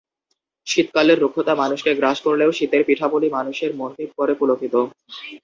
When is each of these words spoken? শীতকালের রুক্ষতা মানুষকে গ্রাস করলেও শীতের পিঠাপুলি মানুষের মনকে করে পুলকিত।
শীতকালের 0.67 1.17
রুক্ষতা 1.19 1.53
মানুষকে 1.55 1.91
গ্রাস 1.95 2.17
করলেও 2.21 2.49
শীতের 2.51 2.81
পিঠাপুলি 2.87 3.27
মানুষের 3.29 3.71
মনকে 3.75 4.03
করে 4.17 4.33
পুলকিত। 4.39 4.75